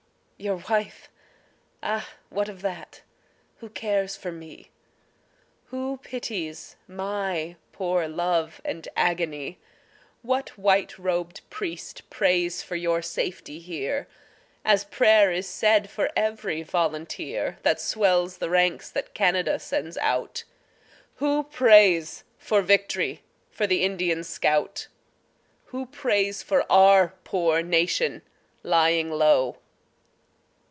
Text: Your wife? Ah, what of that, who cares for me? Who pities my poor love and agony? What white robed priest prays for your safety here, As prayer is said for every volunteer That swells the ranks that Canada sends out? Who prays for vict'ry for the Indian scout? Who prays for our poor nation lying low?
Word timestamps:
Your 0.49 0.57
wife? 0.69 1.07
Ah, 1.83 2.09
what 2.31 2.49
of 2.49 2.63
that, 2.63 3.03
who 3.57 3.69
cares 3.69 4.15
for 4.15 4.31
me? 4.31 4.71
Who 5.67 5.97
pities 5.97 6.77
my 6.87 7.57
poor 7.71 8.07
love 8.07 8.59
and 8.65 8.87
agony? 8.97 9.59
What 10.23 10.57
white 10.57 10.97
robed 10.97 11.41
priest 11.51 12.09
prays 12.09 12.63
for 12.63 12.75
your 12.75 13.03
safety 13.03 13.59
here, 13.59 14.07
As 14.65 14.83
prayer 14.83 15.31
is 15.31 15.47
said 15.47 15.91
for 15.91 16.09
every 16.15 16.63
volunteer 16.63 17.59
That 17.61 17.79
swells 17.79 18.37
the 18.37 18.49
ranks 18.49 18.89
that 18.89 19.13
Canada 19.13 19.59
sends 19.59 19.95
out? 19.99 20.43
Who 21.17 21.43
prays 21.43 22.23
for 22.39 22.63
vict'ry 22.63 23.21
for 23.51 23.67
the 23.67 23.83
Indian 23.83 24.23
scout? 24.23 24.87
Who 25.65 25.85
prays 25.85 26.41
for 26.41 26.65
our 26.67 27.09
poor 27.25 27.61
nation 27.61 28.23
lying 28.63 29.11
low? 29.11 29.57